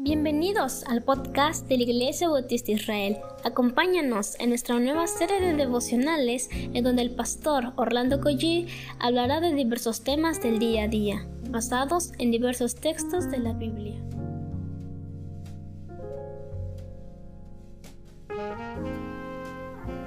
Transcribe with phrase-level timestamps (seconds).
[0.00, 3.16] Bienvenidos al podcast de la Iglesia Bautista Israel.
[3.42, 8.68] Acompáñanos en nuestra nueva serie de devocionales en donde el pastor Orlando Collie
[9.00, 14.00] hablará de diversos temas del día a día, basados en diversos textos de la Biblia.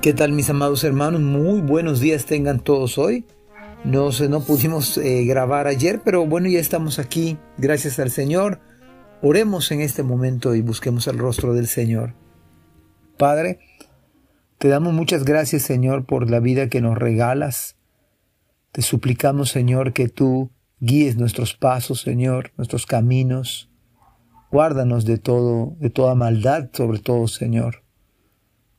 [0.00, 1.20] ¿Qué tal mis amados hermanos?
[1.20, 3.24] Muy buenos días tengan todos hoy.
[3.82, 8.60] No, no pudimos eh, grabar ayer, pero bueno, ya estamos aquí, gracias al Señor
[9.24, 12.14] Oremos en este momento y busquemos el rostro del Señor.
[13.16, 13.60] Padre,
[14.58, 17.76] te damos muchas gracias, Señor, por la vida que nos regalas.
[18.72, 20.50] Te suplicamos, Señor, que tú
[20.80, 23.70] guíes nuestros pasos, Señor, nuestros caminos.
[24.50, 27.84] Guárdanos de todo, de toda maldad, sobre todo, Señor.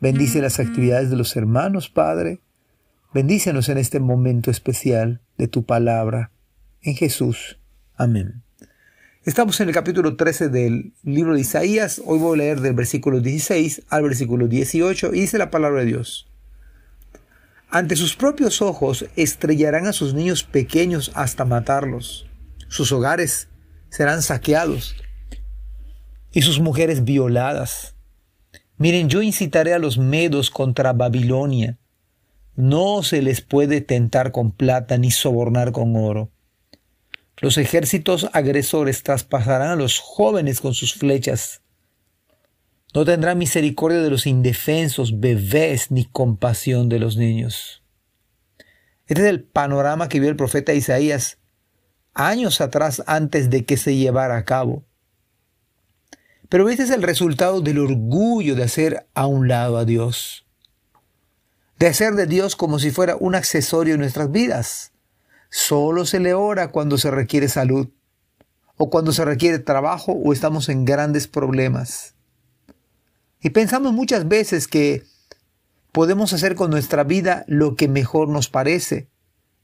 [0.00, 2.40] Bendice las actividades de los hermanos, Padre.
[3.12, 6.32] Bendícenos en este momento especial de tu palabra.
[6.80, 7.60] En Jesús.
[7.94, 8.42] Amén.
[9.26, 12.00] Estamos en el capítulo 13 del libro de Isaías.
[12.06, 15.86] Hoy voy a leer del versículo 16 al versículo 18 y dice la palabra de
[15.88, 16.26] Dios.
[17.68, 22.30] Ante sus propios ojos estrellarán a sus niños pequeños hasta matarlos.
[22.68, 23.48] Sus hogares
[23.90, 24.96] serán saqueados
[26.32, 27.94] y sus mujeres violadas.
[28.78, 31.76] Miren, yo incitaré a los medos contra Babilonia.
[32.56, 36.30] No se les puede tentar con plata ni sobornar con oro
[37.40, 41.62] los ejércitos agresores traspasarán a los jóvenes con sus flechas.
[42.94, 47.82] No tendrán misericordia de los indefensos, bebés, ni compasión de los niños.
[49.06, 51.38] Este es el panorama que vio el profeta Isaías
[52.14, 54.84] años atrás antes de que se llevara a cabo.
[56.48, 60.44] Pero este es el resultado del orgullo de hacer a un lado a Dios.
[61.78, 64.92] De hacer de Dios como si fuera un accesorio en nuestras vidas.
[65.50, 67.88] Solo se le ora cuando se requiere salud,
[68.76, 72.14] o cuando se requiere trabajo o estamos en grandes problemas.
[73.42, 75.04] Y pensamos muchas veces que
[75.92, 79.10] podemos hacer con nuestra vida lo que mejor nos parece,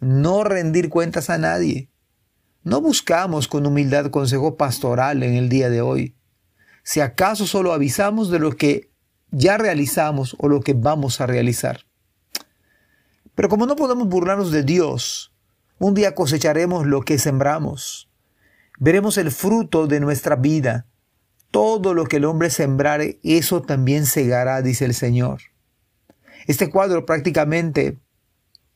[0.00, 1.90] no rendir cuentas a nadie.
[2.64, 6.14] No buscamos con humildad consejo pastoral en el día de hoy.
[6.82, 8.90] Si acaso solo avisamos de lo que
[9.30, 11.80] ya realizamos o lo que vamos a realizar.
[13.34, 15.31] Pero como no podemos burlarnos de Dios,
[15.82, 18.08] un día cosecharemos lo que sembramos.
[18.78, 20.86] Veremos el fruto de nuestra vida.
[21.50, 25.40] Todo lo que el hombre sembrare, eso también segará, dice el Señor.
[26.46, 27.98] Este cuadro prácticamente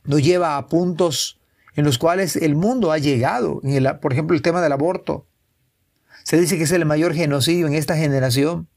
[0.03, 1.41] nos lleva a puntos
[1.77, 3.61] en los cuales el mundo ha llegado.
[4.03, 5.28] por ejemplo, el tema del aborto.
[6.25, 8.69] Se dice que es el mayor genocidio en esta generación.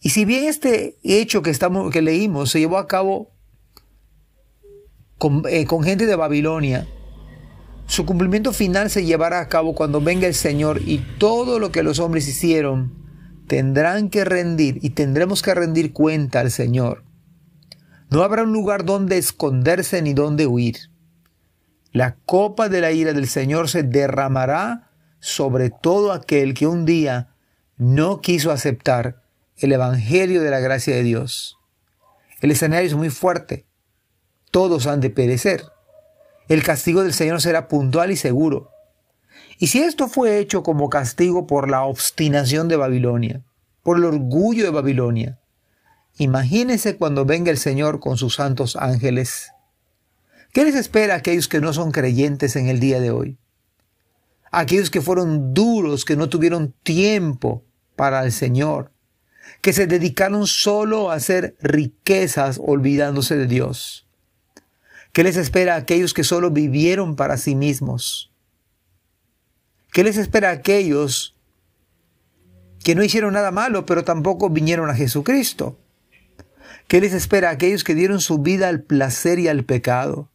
[0.00, 3.31] Y si bien este hecho que, estamos, que leímos se llevó a cabo
[5.48, 6.86] eh, con, gente de Babilonia,
[7.86, 11.82] su cumplimiento final se llevará a cabo cuando venga el Señor y todo lo que
[11.82, 12.94] los hombres hicieron
[13.46, 17.04] tendrán que rendir y tendremos que rendir cuenta al Señor.
[18.10, 20.76] No habrá un lugar donde esconderse ni donde huir.
[21.92, 24.90] La copa de la ira del Señor se derramará
[25.20, 27.34] sobre todo aquel que un día
[27.76, 29.22] no quiso aceptar
[29.56, 31.58] el Evangelio de la gracia de Dios.
[32.40, 33.66] El escenario es muy fuerte
[34.52, 35.64] todos han de perecer.
[36.46, 38.70] El castigo del Señor será puntual y seguro.
[39.58, 43.42] Y si esto fue hecho como castigo por la obstinación de Babilonia,
[43.82, 45.40] por el orgullo de Babilonia,
[46.18, 49.50] imagínense cuando venga el Señor con sus santos ángeles.
[50.52, 53.38] ¿Qué les espera a aquellos que no son creyentes en el día de hoy?
[54.52, 57.64] aquellos que fueron duros, que no tuvieron tiempo
[57.96, 58.92] para el Señor,
[59.60, 64.06] que se dedicaron solo a hacer riquezas olvidándose de Dios.
[65.12, 68.32] ¿Qué les espera a aquellos que solo vivieron para sí mismos?
[69.92, 71.36] ¿Qué les espera a aquellos
[72.82, 75.78] que no hicieron nada malo, pero tampoco vinieron a Jesucristo?
[76.88, 80.30] ¿Qué les espera a aquellos que dieron su vida al placer y al pecado?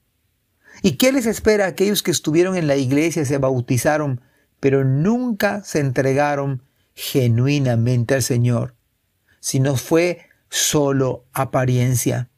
[0.84, 4.22] ¿Y qué les espera a aquellos que estuvieron en la iglesia, se bautizaron,
[4.60, 6.62] pero nunca se entregaron
[6.94, 8.76] genuinamente al Señor,
[9.40, 12.30] Si no fue solo apariencia?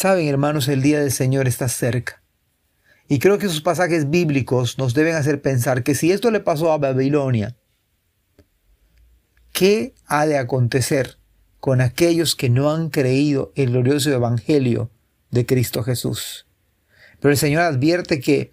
[0.00, 2.22] Saben, hermanos, el día del Señor está cerca.
[3.06, 6.72] Y creo que esos pasajes bíblicos nos deben hacer pensar que si esto le pasó
[6.72, 7.58] a Babilonia,
[9.52, 11.18] ¿qué ha de acontecer
[11.58, 14.90] con aquellos que no han creído el glorioso Evangelio
[15.30, 16.46] de Cristo Jesús?
[17.20, 18.52] Pero el Señor advierte que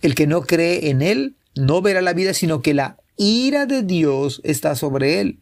[0.00, 3.84] el que no cree en Él no verá la vida, sino que la ira de
[3.84, 5.38] Dios está sobre Él.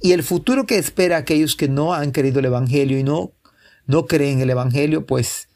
[0.00, 3.34] Y el futuro que espera aquellos que no han creído el Evangelio y no
[3.92, 5.50] no creen el Evangelio, pues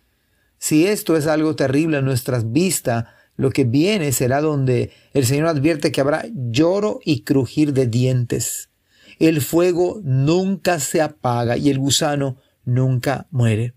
[0.58, 3.06] si esto es algo terrible a nuestras vistas,
[3.38, 8.70] Lo que viene será donde el Señor advierte que habrá lloro y crujir de dientes.
[9.18, 13.74] El fuego nunca se apaga y el gusano nunca muere.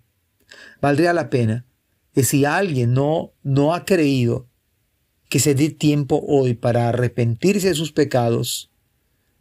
[0.81, 1.65] Valdría la pena
[2.13, 4.47] que si alguien no, no ha creído,
[5.27, 8.71] que se dé tiempo hoy para arrepentirse de sus pecados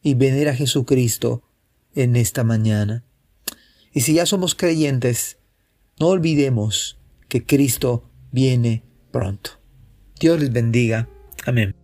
[0.03, 1.44] y venir a Jesucristo
[1.94, 3.05] en esta mañana.
[3.99, 5.39] Y si ya somos creyentes,
[5.99, 9.50] no olvidemos que Cristo viene pronto.
[10.21, 11.09] Dios les bendiga.
[11.45, 11.75] Amén.